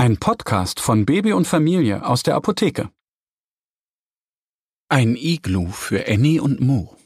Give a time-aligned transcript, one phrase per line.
[0.00, 2.88] Ein Podcast von Baby und Familie aus der Apotheke.
[4.88, 6.96] Ein Iglu für Annie und Mo.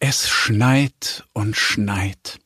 [0.00, 2.40] Es schneit und schneit.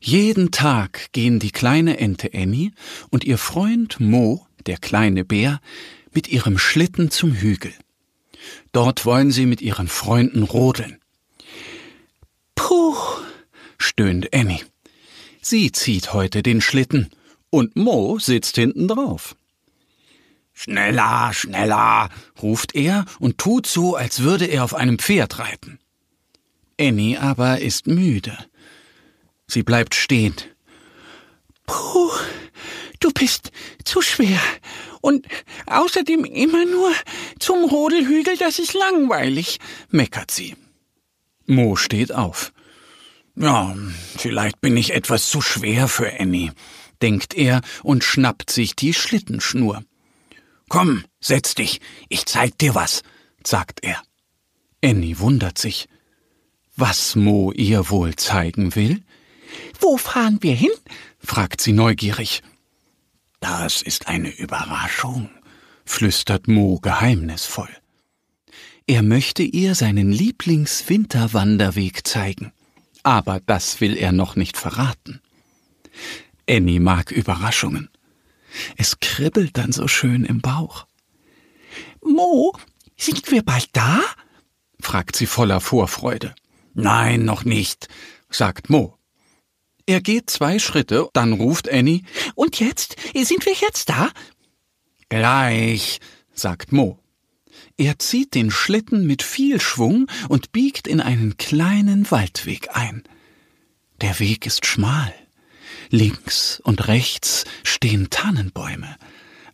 [0.00, 2.72] Jeden Tag gehen die kleine Ente Annie
[3.10, 5.60] und ihr Freund Mo, der kleine Bär,
[6.12, 7.72] mit ihrem Schlitten zum Hügel.
[8.72, 10.98] Dort wollen sie mit ihren Freunden rodeln.
[12.56, 12.96] Puh,
[13.78, 14.64] stöhnt Annie.
[15.40, 17.10] Sie zieht heute den Schlitten
[17.54, 19.36] und Mo sitzt hinten drauf.
[20.52, 22.10] Schneller, schneller,
[22.42, 25.78] ruft er und tut so, als würde er auf einem Pferd reiten.
[26.80, 28.36] Annie aber ist müde.
[29.46, 30.34] Sie bleibt stehen.
[31.66, 32.10] Puh,
[33.00, 33.52] du bist
[33.84, 34.40] zu schwer.
[35.00, 35.26] Und
[35.66, 36.92] außerdem immer nur
[37.38, 39.58] zum Rodelhügel, das ist langweilig,
[39.90, 40.56] meckert sie.
[41.46, 42.52] Mo steht auf.
[43.36, 43.76] Ja,
[44.16, 46.52] vielleicht bin ich etwas zu schwer für Annie
[47.04, 49.84] denkt er und schnappt sich die Schlittenschnur.
[50.70, 53.02] Komm, setz dich, ich zeig dir was,
[53.46, 54.02] sagt er.
[54.82, 55.86] Annie wundert sich.
[56.76, 59.02] Was Mo ihr wohl zeigen will?
[59.78, 60.72] Wo fahren wir hin?
[61.18, 62.42] fragt sie neugierig.
[63.38, 65.28] Das ist eine Überraschung,
[65.84, 67.68] flüstert Mo geheimnisvoll.
[68.86, 72.54] Er möchte ihr seinen Lieblingswinterwanderweg zeigen,
[73.02, 75.20] aber das will er noch nicht verraten.
[76.48, 77.88] Annie mag Überraschungen.
[78.76, 80.86] Es kribbelt dann so schön im Bauch.
[82.02, 82.56] Mo,
[82.96, 84.00] sind wir bald da?
[84.80, 86.34] fragt sie voller Vorfreude.
[86.74, 87.88] Nein, noch nicht,
[88.30, 88.98] sagt Mo.
[89.86, 92.02] Er geht zwei Schritte, dann ruft Annie.
[92.34, 92.96] Und jetzt?
[93.14, 94.10] Sind wir jetzt da?
[95.08, 96.00] Gleich,
[96.32, 96.98] sagt Mo.
[97.76, 103.02] Er zieht den Schlitten mit viel Schwung und biegt in einen kleinen Waldweg ein.
[104.00, 105.12] Der Weg ist schmal.
[105.90, 108.96] Links und rechts stehen Tannenbäume.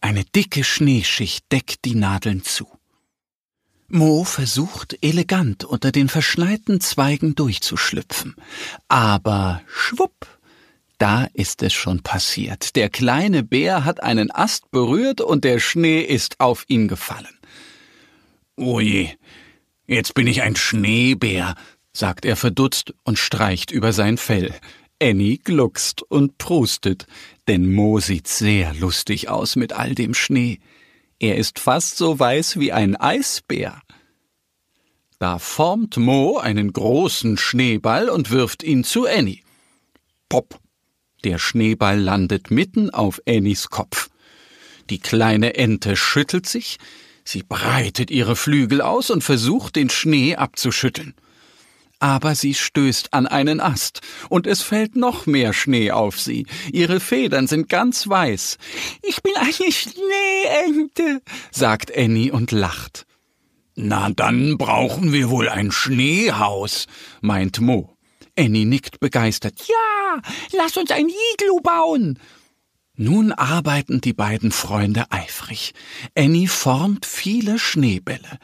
[0.00, 2.66] Eine dicke Schneeschicht deckt die Nadeln zu.
[3.88, 8.36] Mo versucht elegant unter den verschneiten Zweigen durchzuschlüpfen.
[8.88, 10.26] Aber schwupp,
[10.98, 12.76] da ist es schon passiert.
[12.76, 17.38] Der kleine Bär hat einen Ast berührt und der Schnee ist auf ihn gefallen.
[18.56, 19.10] Oje,
[19.86, 21.56] jetzt bin ich ein Schneebär,
[21.92, 24.54] sagt er verdutzt und streicht über sein Fell.
[25.02, 27.06] Annie gluckst und prustet,
[27.48, 30.60] denn Mo sieht sehr lustig aus mit all dem Schnee.
[31.18, 33.80] Er ist fast so weiß wie ein Eisbär.
[35.18, 39.40] Da formt Mo einen großen Schneeball und wirft ihn zu Annie.
[40.28, 40.60] Pop!
[41.24, 44.10] Der Schneeball landet mitten auf Annies Kopf.
[44.88, 46.78] Die kleine Ente schüttelt sich,
[47.24, 51.14] sie breitet ihre Flügel aus und versucht, den Schnee abzuschütteln
[52.00, 56.46] aber sie stößt an einen Ast, und es fällt noch mehr Schnee auf sie.
[56.72, 58.58] Ihre Federn sind ganz weiß.
[59.02, 61.22] Ich bin eine Schneeente,
[61.52, 63.06] sagt Annie und lacht.
[63.76, 66.86] Na, dann brauchen wir wohl ein Schneehaus,
[67.20, 67.96] meint Mo.
[68.36, 69.60] Annie nickt begeistert.
[69.68, 70.22] Ja,
[70.52, 72.18] lass uns ein Iglu bauen.
[72.96, 75.72] Nun arbeiten die beiden Freunde eifrig.
[76.14, 78.38] Annie formt viele Schneebälle.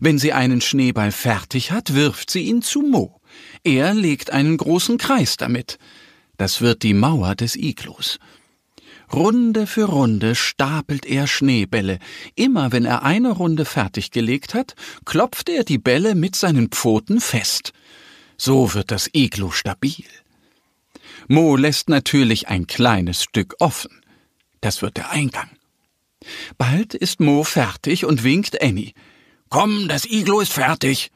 [0.00, 3.20] Wenn sie einen Schneeball fertig hat, wirft sie ihn zu Mo.
[3.64, 5.78] Er legt einen großen Kreis damit.
[6.36, 8.18] Das wird die Mauer des Iglus.
[9.12, 11.98] Runde für Runde stapelt er Schneebälle.
[12.34, 17.72] Immer wenn er eine Runde fertiggelegt hat, klopft er die Bälle mit seinen Pfoten fest.
[18.36, 20.04] So wird das Iglu stabil.
[21.26, 24.02] Mo lässt natürlich ein kleines Stück offen.
[24.60, 25.50] Das wird der Eingang.
[26.56, 28.92] Bald ist Mo fertig und winkt Annie.
[29.48, 31.10] Komm, das Iglo ist fertig.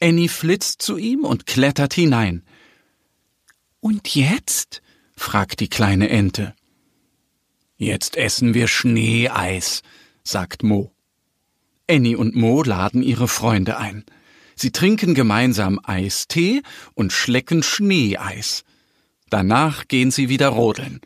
[0.00, 2.42] Annie flitzt zu ihm und klettert hinein.
[3.80, 4.82] Und jetzt?
[5.16, 6.54] fragt die kleine Ente.
[7.76, 9.82] Jetzt essen wir Schneeeis,
[10.22, 10.92] sagt Mo.
[11.88, 14.04] Annie und Mo laden ihre Freunde ein.
[14.56, 16.62] Sie trinken gemeinsam Eistee
[16.94, 18.64] und schlecken Schneeeis.
[19.28, 21.00] Danach gehen sie wieder rodeln.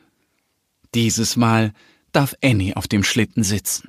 [0.94, 1.72] Dieses Mal
[2.12, 3.88] darf Annie auf dem Schlitten sitzen.